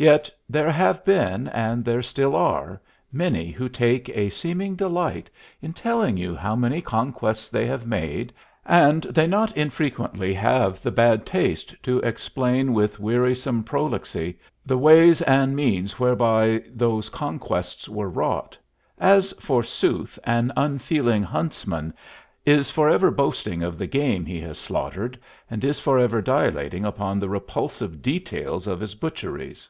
[0.00, 5.28] Yet there have been, and there still are, many who take a seeming delight
[5.60, 8.32] in telling you how many conquests they have made,
[8.64, 15.20] and they not infrequently have the bad taste to explain with wearisome prolixity the ways
[15.22, 18.56] and the means whereby those conquests were wrought;
[19.00, 21.92] as, forsooth, an unfeeling huntsman
[22.46, 25.18] is forever boasting of the game he has slaughtered
[25.50, 29.68] and is forever dilating upon the repulsive details of his butcheries.